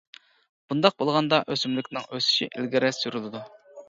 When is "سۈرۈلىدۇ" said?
3.01-3.43